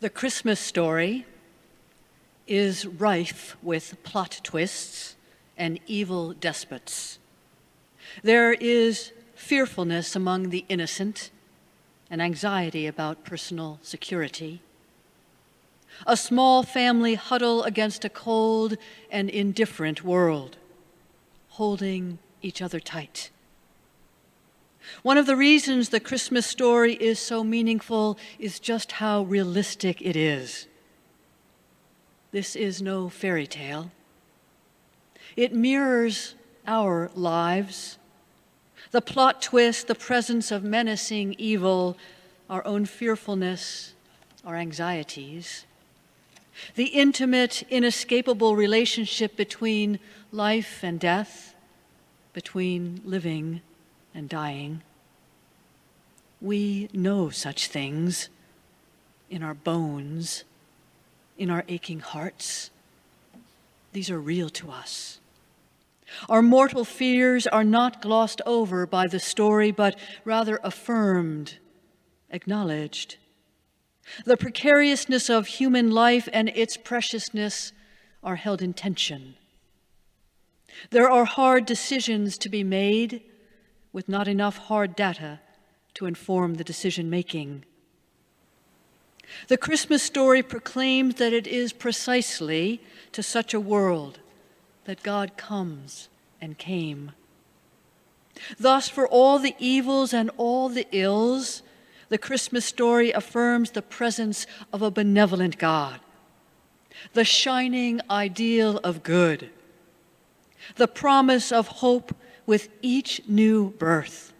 The 0.00 0.10
Christmas 0.10 0.60
story 0.60 1.26
is 2.46 2.86
rife 2.86 3.56
with 3.60 4.00
plot 4.04 4.40
twists 4.44 5.16
and 5.56 5.80
evil 5.88 6.34
despots. 6.34 7.18
There 8.22 8.52
is 8.52 9.10
fearfulness 9.34 10.14
among 10.14 10.50
the 10.50 10.64
innocent 10.68 11.32
and 12.08 12.22
anxiety 12.22 12.86
about 12.86 13.24
personal 13.24 13.80
security. 13.82 14.62
A 16.06 16.16
small 16.16 16.62
family 16.62 17.16
huddle 17.16 17.64
against 17.64 18.04
a 18.04 18.08
cold 18.08 18.76
and 19.10 19.28
indifferent 19.28 20.04
world, 20.04 20.58
holding 21.48 22.20
each 22.40 22.62
other 22.62 22.78
tight. 22.78 23.30
One 25.02 25.18
of 25.18 25.26
the 25.26 25.36
reasons 25.36 25.88
the 25.88 26.00
Christmas 26.00 26.46
story 26.46 26.94
is 26.94 27.18
so 27.18 27.44
meaningful 27.44 28.18
is 28.38 28.58
just 28.60 28.92
how 28.92 29.22
realistic 29.22 30.02
it 30.02 30.16
is. 30.16 30.66
This 32.30 32.56
is 32.56 32.82
no 32.82 33.08
fairy 33.08 33.46
tale. 33.46 33.90
It 35.36 35.54
mirrors 35.54 36.34
our 36.66 37.10
lives. 37.14 37.98
The 38.90 39.00
plot 39.00 39.40
twist, 39.40 39.86
the 39.86 39.94
presence 39.94 40.50
of 40.50 40.64
menacing 40.64 41.36
evil, 41.38 41.96
our 42.50 42.64
own 42.66 42.86
fearfulness, 42.86 43.94
our 44.44 44.56
anxieties. 44.56 45.64
The 46.74 46.86
intimate, 46.86 47.62
inescapable 47.70 48.56
relationship 48.56 49.36
between 49.36 50.00
life 50.32 50.82
and 50.82 50.98
death, 50.98 51.54
between 52.32 53.00
living 53.04 53.60
and 54.18 54.28
dying. 54.28 54.82
We 56.40 56.88
know 56.92 57.30
such 57.30 57.68
things 57.68 58.28
in 59.30 59.44
our 59.44 59.54
bones, 59.54 60.44
in 61.38 61.50
our 61.50 61.64
aching 61.68 62.00
hearts. 62.00 62.70
These 63.92 64.10
are 64.10 64.20
real 64.20 64.50
to 64.50 64.70
us. 64.70 65.20
Our 66.28 66.42
mortal 66.42 66.84
fears 66.84 67.46
are 67.46 67.64
not 67.64 68.02
glossed 68.02 68.42
over 68.44 68.86
by 68.86 69.06
the 69.06 69.20
story, 69.20 69.70
but 69.70 69.96
rather 70.24 70.58
affirmed, 70.64 71.58
acknowledged. 72.30 73.16
The 74.24 74.36
precariousness 74.36 75.30
of 75.30 75.46
human 75.46 75.90
life 75.92 76.28
and 76.32 76.48
its 76.48 76.76
preciousness 76.76 77.72
are 78.24 78.36
held 78.36 78.62
in 78.62 78.72
tension. 78.72 79.36
There 80.90 81.08
are 81.08 81.24
hard 81.24 81.66
decisions 81.66 82.36
to 82.38 82.48
be 82.48 82.64
made 82.64 83.22
with 83.92 84.08
not 84.08 84.28
enough 84.28 84.58
hard 84.58 84.94
data 84.94 85.40
to 85.94 86.06
inform 86.06 86.54
the 86.54 86.64
decision 86.64 87.10
making. 87.10 87.64
The 89.48 89.56
Christmas 89.56 90.02
story 90.02 90.42
proclaims 90.42 91.16
that 91.16 91.32
it 91.32 91.46
is 91.46 91.72
precisely 91.72 92.80
to 93.12 93.22
such 93.22 93.52
a 93.52 93.60
world 93.60 94.20
that 94.84 95.02
God 95.02 95.36
comes 95.36 96.08
and 96.40 96.56
came. 96.56 97.12
Thus, 98.58 98.88
for 98.88 99.06
all 99.06 99.38
the 99.38 99.54
evils 99.58 100.14
and 100.14 100.30
all 100.36 100.68
the 100.68 100.86
ills, 100.92 101.62
the 102.08 102.18
Christmas 102.18 102.64
story 102.64 103.10
affirms 103.10 103.72
the 103.72 103.82
presence 103.82 104.46
of 104.72 104.80
a 104.80 104.90
benevolent 104.90 105.58
God, 105.58 106.00
the 107.12 107.24
shining 107.24 108.00
ideal 108.08 108.78
of 108.78 109.02
good, 109.02 109.50
the 110.76 110.88
promise 110.88 111.52
of 111.52 111.68
hope 111.68 112.14
with 112.48 112.70
each 112.80 113.20
new 113.28 113.68
birth, 113.72 114.32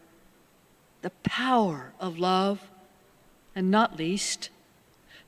the 1.03 1.11
power 1.25 1.92
of 2.01 2.19
love, 2.19 2.70
and 3.55 3.70
not 3.70 3.98
least, 3.98 4.48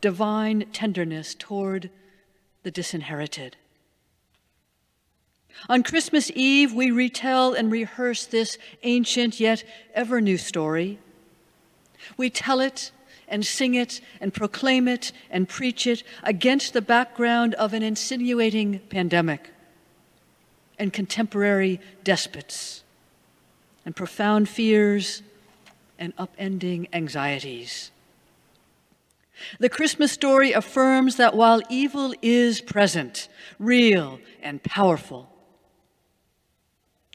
divine 0.01 0.65
tenderness 0.73 1.37
toward 1.39 1.91
the 2.63 2.71
disinherited. 2.71 3.55
On 5.69 5.83
Christmas 5.83 6.31
Eve, 6.35 6.73
we 6.73 6.91
retell 6.91 7.53
and 7.53 7.71
rehearse 7.71 8.25
this 8.25 8.57
ancient 8.83 9.39
yet 9.39 9.63
ever 9.93 10.23
new 10.23 10.39
story. 10.39 10.99
We 12.17 12.31
tell 12.31 12.61
it 12.61 12.93
and 13.29 13.45
sing 13.45 13.75
it 13.75 14.01
and 14.23 14.33
proclaim 14.33 14.89
it 14.89 15.13
and 15.31 15.47
preach 15.47 15.87
it 15.87 16.03
against 16.23 16.73
the 16.73 16.81
background 16.81 17.53
of 17.57 17.75
an 17.75 17.83
insinuating 17.83 18.79
pandemic 18.89 19.51
and 20.81 20.93
contemporary 20.93 21.79
despots 22.03 22.83
and 23.85 23.95
profound 23.95 24.49
fears 24.49 25.23
and 25.99 26.17
upending 26.17 26.89
anxieties. 26.93 27.91
The 29.59 29.69
Christmas 29.69 30.13
story 30.13 30.53
affirms 30.53 31.17
that 31.17 31.37
while 31.37 31.63
evil 31.69 32.15
is 32.21 32.61
present, 32.61 33.29
real, 33.59 34.19
and 34.43 34.63
powerful, 34.63 35.31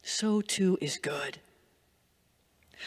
so 0.03 0.41
too 0.41 0.77
is 0.81 0.97
good. 0.97 1.39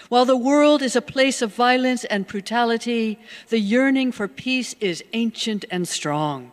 While 0.08 0.24
the 0.24 0.36
world 0.36 0.80
is 0.82 0.94
a 0.94 1.02
place 1.02 1.42
of 1.42 1.54
violence 1.54 2.04
and 2.04 2.26
brutality, 2.26 3.18
the 3.48 3.58
yearning 3.58 4.12
for 4.12 4.28
peace 4.28 4.74
is 4.80 5.02
ancient 5.12 5.64
and 5.70 5.88
strong. 5.88 6.52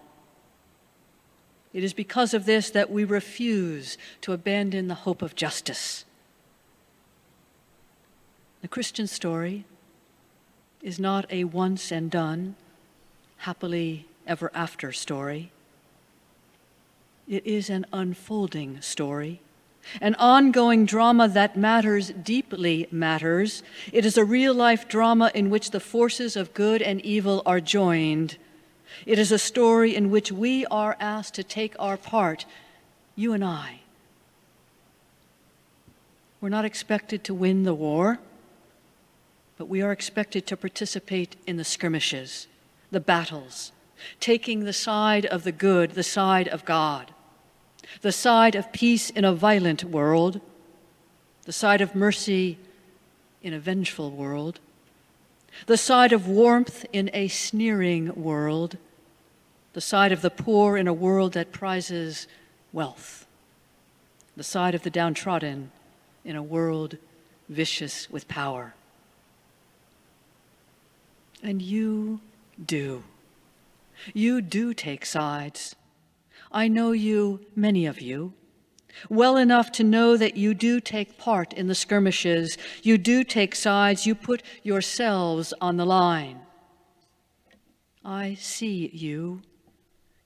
It 1.75 1.83
is 1.83 1.91
because 1.91 2.33
of 2.33 2.45
this 2.45 2.69
that 2.69 2.89
we 2.89 3.03
refuse 3.03 3.97
to 4.21 4.31
abandon 4.31 4.87
the 4.87 4.95
hope 4.95 5.21
of 5.21 5.35
justice. 5.35 6.05
The 8.61 8.69
Christian 8.69 9.07
story 9.07 9.65
is 10.81 10.99
not 10.99 11.29
a 11.29 11.43
once 11.43 11.91
and 11.91 12.09
done, 12.09 12.55
happily 13.39 14.07
ever 14.25 14.49
after 14.55 14.93
story. 14.93 15.51
It 17.27 17.45
is 17.45 17.69
an 17.69 17.85
unfolding 17.91 18.79
story, 18.79 19.41
an 19.99 20.15
ongoing 20.15 20.85
drama 20.85 21.27
that 21.27 21.57
matters, 21.57 22.11
deeply 22.11 22.87
matters. 22.89 23.63
It 23.91 24.05
is 24.05 24.17
a 24.17 24.23
real 24.23 24.53
life 24.53 24.87
drama 24.87 25.29
in 25.35 25.49
which 25.49 25.71
the 25.71 25.81
forces 25.81 26.37
of 26.37 26.53
good 26.53 26.81
and 26.81 27.01
evil 27.01 27.41
are 27.45 27.59
joined 27.59 28.37
it 29.05 29.19
is 29.19 29.31
a 29.31 29.39
story 29.39 29.95
in 29.95 30.11
which 30.11 30.31
we 30.31 30.65
are 30.67 30.95
asked 30.99 31.33
to 31.35 31.43
take 31.43 31.75
our 31.79 31.97
part, 31.97 32.45
you 33.15 33.33
and 33.33 33.43
I. 33.43 33.81
We're 36.41 36.49
not 36.49 36.65
expected 36.65 37.23
to 37.23 37.33
win 37.33 37.63
the 37.63 37.73
war, 37.73 38.19
but 39.57 39.67
we 39.67 39.81
are 39.81 39.91
expected 39.91 40.45
to 40.47 40.57
participate 40.57 41.35
in 41.47 41.57
the 41.57 41.63
skirmishes, 41.63 42.47
the 42.91 42.99
battles, 42.99 43.71
taking 44.19 44.63
the 44.63 44.73
side 44.73 45.25
of 45.25 45.43
the 45.43 45.51
good, 45.51 45.91
the 45.91 46.03
side 46.03 46.47
of 46.47 46.65
God, 46.65 47.13
the 48.01 48.11
side 48.11 48.55
of 48.55 48.71
peace 48.71 49.09
in 49.09 49.25
a 49.25 49.33
violent 49.33 49.83
world, 49.83 50.41
the 51.43 51.53
side 51.53 51.81
of 51.81 51.95
mercy 51.95 52.57
in 53.41 53.53
a 53.53 53.59
vengeful 53.59 54.11
world, 54.11 54.59
the 55.65 55.77
side 55.77 56.11
of 56.11 56.27
warmth 56.27 56.85
in 56.91 57.09
a 57.13 57.27
sneering 57.27 58.13
world, 58.21 58.77
the 59.73 59.81
side 59.81 60.11
of 60.11 60.21
the 60.21 60.29
poor 60.29 60.77
in 60.77 60.87
a 60.87 60.93
world 60.93 61.33
that 61.33 61.51
prizes 61.51 62.27
wealth, 62.71 63.25
the 64.37 64.43
side 64.43 64.75
of 64.75 64.83
the 64.83 64.89
downtrodden 64.89 65.71
in 66.23 66.35
a 66.35 66.43
world 66.43 66.97
vicious 67.49 68.09
with 68.09 68.27
power. 68.27 68.73
And 71.43 71.61
you 71.61 72.21
do. 72.63 73.03
You 74.13 74.41
do 74.41 74.73
take 74.73 75.05
sides. 75.05 75.75
I 76.51 76.67
know 76.67 76.91
you, 76.91 77.45
many 77.55 77.85
of 77.85 78.01
you, 78.01 78.33
well 79.09 79.37
enough 79.37 79.71
to 79.73 79.83
know 79.83 80.17
that 80.17 80.37
you 80.37 80.53
do 80.53 80.79
take 80.79 81.17
part 81.17 81.53
in 81.53 81.67
the 81.67 81.75
skirmishes. 81.75 82.57
You 82.83 82.97
do 82.97 83.23
take 83.23 83.55
sides. 83.55 84.05
You 84.05 84.15
put 84.15 84.43
yourselves 84.63 85.53
on 85.61 85.77
the 85.77 85.85
line. 85.85 86.41
I 88.03 88.35
see 88.35 88.89
you 88.93 89.41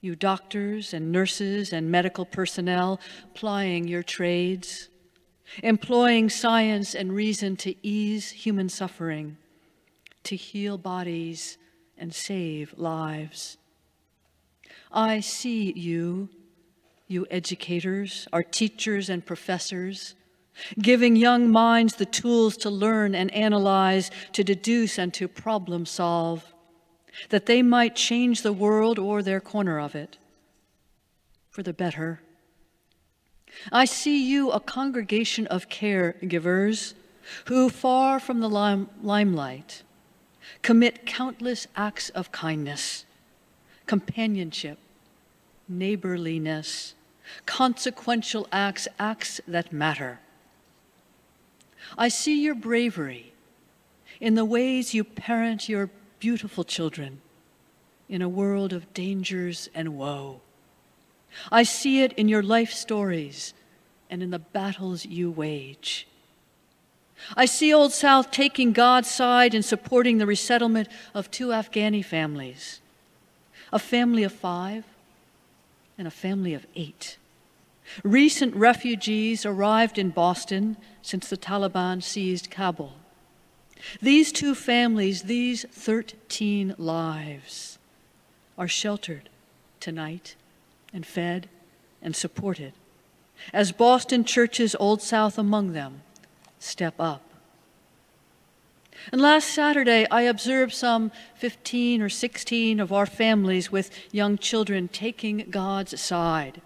you 0.01 0.15
doctors 0.15 0.93
and 0.93 1.11
nurses 1.11 1.73
and 1.73 1.91
medical 1.91 2.25
personnel 2.25 2.99
plying 3.33 3.87
your 3.87 4.03
trades, 4.03 4.89
employing 5.61 6.29
science 6.29 6.95
and 6.95 7.11
reason 7.11 7.55
to 7.57 7.75
ease 7.85 8.29
human 8.29 8.69
suffering, 8.69 9.37
to 10.23 10.35
heal 10.35 10.77
bodies 10.77 11.57
and 11.97 12.13
save 12.13 12.73
lives. 12.77 13.57
I 14.91 15.19
see 15.19 15.73
you, 15.73 16.29
you 17.09 17.25
educators, 17.29 18.27
our 18.31 18.43
teachers 18.43 19.09
and 19.09 19.25
professors, 19.25 20.15
giving 20.79 21.15
young 21.15 21.49
minds 21.49 21.95
the 21.95 22.05
tools 22.05 22.55
to 22.57 22.69
learn 22.69 23.15
and 23.15 23.33
analyze, 23.33 24.11
to 24.33 24.43
deduce 24.43 24.97
and 24.97 25.13
to 25.15 25.27
problem 25.27 25.85
solve 25.85 26.53
that 27.29 27.47
they 27.47 27.61
might 27.61 27.95
change 27.95 28.41
the 28.43 28.53
world 28.53 28.99
or 28.99 29.21
their 29.21 29.41
corner 29.41 29.79
of 29.79 29.95
it 29.95 30.17
for 31.49 31.63
the 31.63 31.73
better. 31.73 32.21
I 33.71 33.85
see 33.85 34.23
you, 34.29 34.51
a 34.51 34.59
congregation 34.59 35.47
of 35.47 35.67
caregivers 35.67 36.93
who, 37.45 37.69
far 37.69 38.19
from 38.19 38.39
the 38.39 38.49
lime 38.49 38.89
limelight, 39.01 39.83
commit 40.61 41.05
countless 41.05 41.67
acts 41.75 42.09
of 42.09 42.31
kindness, 42.31 43.05
companionship, 43.87 44.77
neighborliness, 45.67 46.93
consequential 47.45 48.47
acts, 48.51 48.87
acts 48.99 49.41
that 49.47 49.71
matter. 49.71 50.19
I 51.97 52.09
see 52.09 52.41
your 52.41 52.55
bravery 52.55 53.33
in 54.19 54.35
the 54.35 54.45
ways 54.45 54.93
you 54.93 55.03
parent 55.03 55.69
your 55.69 55.89
beautiful 56.19 56.63
children 56.63 57.21
in 58.07 58.21
a 58.21 58.29
world 58.29 58.73
of 58.73 58.93
dangers 58.93 59.69
and 59.73 59.97
woe. 59.97 60.41
I 61.51 61.63
see 61.63 62.01
it 62.01 62.13
in 62.13 62.27
your 62.27 62.43
life 62.43 62.71
stories 62.71 63.53
and 64.09 64.23
in 64.23 64.31
the 64.31 64.39
battles 64.39 65.05
you 65.05 65.29
wage. 65.29 66.07
I 67.35 67.45
see 67.45 67.73
Old 67.73 67.93
South 67.93 68.31
taking 68.31 68.71
God's 68.71 69.09
side 69.09 69.53
and 69.53 69.63
supporting 69.63 70.17
the 70.17 70.25
resettlement 70.25 70.87
of 71.13 71.29
two 71.31 71.47
Afghani 71.47 72.03
families 72.03 72.81
a 73.71 73.77
family 73.77 74.23
of 74.23 74.31
five 74.31 74.83
and 75.99 76.07
a 76.07 76.11
family 76.11 76.55
of 76.55 76.65
eight. 76.75 77.17
Recent 78.03 78.55
refugees 78.55 79.45
arrived 79.45 79.99
in 79.99 80.09
Boston 80.09 80.77
since 81.03 81.29
the 81.29 81.37
Taliban 81.37 82.01
seized 82.01 82.49
Kabul. 82.49 82.93
These 84.01 84.31
two 84.31 84.55
families, 84.55 85.23
these 85.23 85.65
13 85.71 86.73
lives, 86.79 87.77
are 88.57 88.67
sheltered 88.67 89.29
tonight 89.79 90.35
and 90.91 91.05
fed 91.05 91.47
and 92.01 92.15
supported 92.15 92.73
as 93.53 93.71
Boston 93.71 94.23
churches, 94.23 94.75
Old 94.79 95.01
South 95.01 95.37
among 95.37 95.73
them, 95.73 96.01
step 96.59 96.95
up. 96.99 97.28
And 99.11 99.21
last 99.21 99.49
Saturday, 99.49 100.05
I 100.11 100.21
observed 100.21 100.73
some 100.73 101.11
15 101.35 102.01
or 102.01 102.09
16 102.09 102.79
of 102.79 102.91
our 102.91 103.05
families 103.05 103.71
with 103.71 103.91
young 104.11 104.37
children 104.37 104.87
taking 104.87 105.47
God's 105.49 105.99
side 105.99 106.61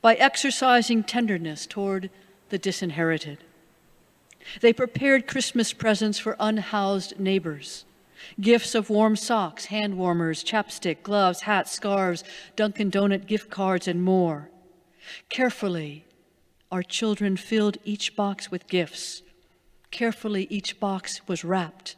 by 0.00 0.14
exercising 0.14 1.02
tenderness 1.02 1.66
toward 1.66 2.10
the 2.50 2.58
disinherited. 2.58 3.38
They 4.60 4.72
prepared 4.72 5.26
Christmas 5.26 5.72
presents 5.72 6.18
for 6.18 6.36
unhoused 6.38 7.18
neighbors 7.18 7.84
gifts 8.40 8.74
of 8.74 8.90
warm 8.90 9.14
socks, 9.16 9.66
hand 9.66 9.96
warmers, 9.96 10.42
chapstick, 10.42 11.02
gloves, 11.02 11.42
hats, 11.42 11.70
scarves, 11.72 12.24
Dunkin' 12.56 12.90
Donut 12.90 13.26
gift 13.26 13.48
cards, 13.48 13.86
and 13.86 14.02
more. 14.02 14.50
Carefully, 15.28 16.04
our 16.70 16.82
children 16.82 17.36
filled 17.36 17.78
each 17.84 18.16
box 18.16 18.50
with 18.50 18.66
gifts. 18.66 19.22
Carefully, 19.90 20.46
each 20.50 20.78
box 20.78 21.26
was 21.26 21.44
wrapped, 21.44 21.96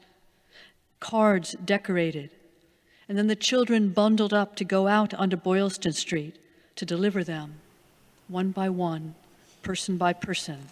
cards 1.00 1.56
decorated, 1.64 2.30
and 3.08 3.18
then 3.18 3.26
the 3.26 3.36
children 3.36 3.90
bundled 3.90 4.32
up 4.32 4.54
to 4.56 4.64
go 4.64 4.86
out 4.86 5.12
onto 5.14 5.36
Boylston 5.36 5.92
Street 5.92 6.36
to 6.76 6.86
deliver 6.86 7.24
them, 7.24 7.54
one 8.28 8.52
by 8.52 8.68
one, 8.68 9.14
person 9.62 9.96
by 9.96 10.12
person, 10.12 10.68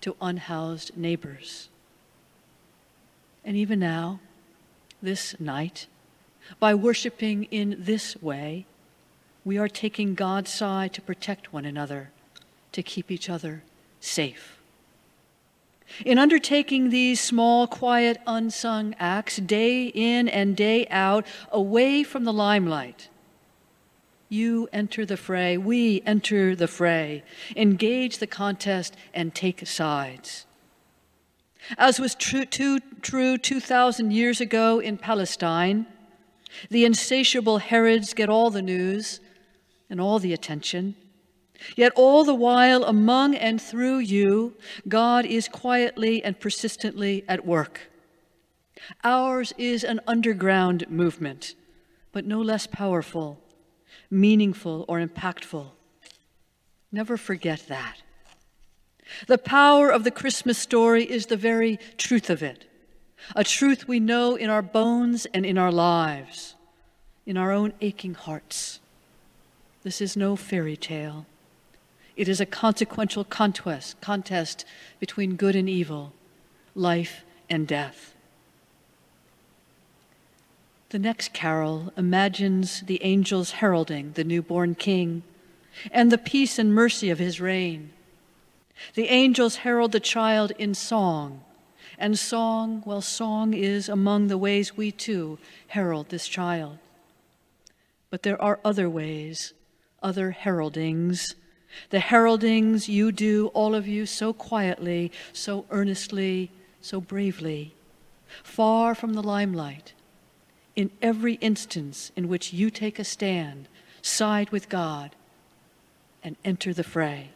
to 0.00 0.16
unhoused 0.20 0.96
neighbors. 0.96 1.68
And 3.44 3.56
even 3.56 3.80
now, 3.80 4.20
this 5.02 5.38
night, 5.40 5.86
by 6.60 6.74
worshiping 6.74 7.44
in 7.50 7.76
this 7.78 8.20
way, 8.22 8.66
we 9.44 9.58
are 9.58 9.68
taking 9.68 10.14
God's 10.14 10.52
side 10.52 10.94
to 10.94 11.02
protect 11.02 11.52
one 11.52 11.64
another, 11.64 12.10
to 12.72 12.82
keep 12.82 13.10
each 13.10 13.28
other 13.28 13.62
safe. 14.00 14.53
In 16.04 16.18
undertaking 16.18 16.90
these 16.90 17.20
small, 17.20 17.66
quiet, 17.66 18.18
unsung 18.26 18.94
acts, 18.98 19.36
day 19.36 19.86
in 19.86 20.28
and 20.28 20.56
day 20.56 20.86
out, 20.88 21.26
away 21.52 22.02
from 22.02 22.24
the 22.24 22.32
limelight, 22.32 23.08
you 24.28 24.68
enter 24.72 25.06
the 25.06 25.16
fray, 25.16 25.56
we 25.56 26.02
enter 26.04 26.56
the 26.56 26.66
fray, 26.66 27.22
engage 27.54 28.18
the 28.18 28.26
contest, 28.26 28.96
and 29.12 29.34
take 29.34 29.66
sides. 29.66 30.46
As 31.78 32.00
was 32.00 32.14
true, 32.14 32.44
too, 32.44 32.80
true 33.00 33.38
2,000 33.38 34.10
years 34.10 34.40
ago 34.40 34.80
in 34.80 34.98
Palestine, 34.98 35.86
the 36.70 36.84
insatiable 36.84 37.58
Herods 37.58 38.14
get 38.14 38.28
all 38.28 38.50
the 38.50 38.62
news 38.62 39.20
and 39.88 40.00
all 40.00 40.18
the 40.18 40.32
attention. 40.32 40.96
Yet 41.76 41.92
all 41.96 42.24
the 42.24 42.34
while, 42.34 42.84
among 42.84 43.34
and 43.34 43.60
through 43.60 43.98
you, 43.98 44.54
God 44.86 45.24
is 45.24 45.48
quietly 45.48 46.22
and 46.22 46.38
persistently 46.38 47.24
at 47.28 47.46
work. 47.46 47.80
Ours 49.02 49.52
is 49.56 49.84
an 49.84 50.00
underground 50.06 50.88
movement, 50.90 51.54
but 52.12 52.26
no 52.26 52.40
less 52.40 52.66
powerful, 52.66 53.40
meaningful, 54.10 54.84
or 54.88 54.98
impactful. 54.98 55.70
Never 56.92 57.16
forget 57.16 57.64
that. 57.68 58.02
The 59.26 59.38
power 59.38 59.90
of 59.90 60.04
the 60.04 60.10
Christmas 60.10 60.58
story 60.58 61.04
is 61.04 61.26
the 61.26 61.36
very 61.36 61.78
truth 61.96 62.30
of 62.30 62.42
it, 62.42 62.64
a 63.34 63.44
truth 63.44 63.88
we 63.88 64.00
know 64.00 64.36
in 64.36 64.50
our 64.50 64.62
bones 64.62 65.26
and 65.26 65.44
in 65.44 65.58
our 65.58 65.72
lives, 65.72 66.54
in 67.26 67.36
our 67.36 67.52
own 67.52 67.72
aching 67.80 68.14
hearts. 68.14 68.80
This 69.82 70.00
is 70.00 70.16
no 70.16 70.36
fairy 70.36 70.76
tale. 70.76 71.26
It 72.16 72.28
is 72.28 72.40
a 72.40 72.46
consequential 72.46 73.24
contest, 73.24 74.00
contest 74.00 74.64
between 75.00 75.36
good 75.36 75.56
and 75.56 75.68
evil, 75.68 76.12
life 76.74 77.24
and 77.50 77.66
death. 77.66 78.14
The 80.90 80.98
next 81.00 81.32
carol 81.32 81.92
imagines 81.96 82.82
the 82.82 83.02
angels 83.02 83.52
heralding 83.52 84.12
the 84.12 84.22
newborn 84.22 84.76
king 84.76 85.24
and 85.90 86.12
the 86.12 86.18
peace 86.18 86.56
and 86.56 86.72
mercy 86.72 87.10
of 87.10 87.18
his 87.18 87.40
reign. 87.40 87.90
The 88.94 89.08
angels 89.08 89.56
herald 89.56 89.90
the 89.90 89.98
child 89.98 90.52
in 90.58 90.74
song, 90.74 91.42
and 91.98 92.18
song, 92.18 92.82
well, 92.86 93.02
song 93.02 93.54
is 93.54 93.88
among 93.88 94.28
the 94.28 94.38
ways 94.38 94.76
we 94.76 94.92
too 94.92 95.38
herald 95.68 96.10
this 96.10 96.28
child. 96.28 96.78
But 98.10 98.22
there 98.22 98.40
are 98.40 98.60
other 98.64 98.88
ways, 98.88 99.52
other 100.02 100.30
heraldings. 100.30 101.34
The 101.90 102.00
heraldings 102.00 102.88
you 102.88 103.12
do, 103.12 103.48
all 103.48 103.74
of 103.74 103.86
you, 103.86 104.06
so 104.06 104.32
quietly, 104.32 105.12
so 105.32 105.66
earnestly, 105.70 106.50
so 106.80 107.00
bravely, 107.00 107.74
far 108.42 108.94
from 108.94 109.14
the 109.14 109.22
limelight, 109.22 109.92
in 110.76 110.90
every 111.00 111.34
instance 111.34 112.10
in 112.16 112.28
which 112.28 112.52
you 112.52 112.70
take 112.70 112.98
a 112.98 113.04
stand, 113.04 113.68
side 114.02 114.50
with 114.50 114.68
God, 114.68 115.14
and 116.22 116.36
enter 116.44 116.72
the 116.72 116.84
fray. 116.84 117.30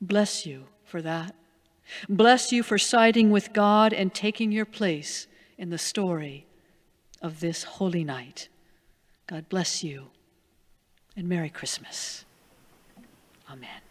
Bless 0.00 0.44
you 0.44 0.64
for 0.84 1.00
that. 1.02 1.34
Bless 2.08 2.52
you 2.52 2.62
for 2.62 2.78
siding 2.78 3.30
with 3.30 3.52
God 3.52 3.92
and 3.92 4.12
taking 4.12 4.52
your 4.52 4.64
place 4.64 5.26
in 5.56 5.70
the 5.70 5.78
story 5.78 6.46
of 7.22 7.40
this 7.40 7.62
holy 7.64 8.04
night. 8.04 8.48
God 9.26 9.48
bless 9.48 9.82
you 9.82 10.08
and 11.16 11.28
Merry 11.28 11.48
Christmas. 11.48 12.25
Amen. 13.48 13.85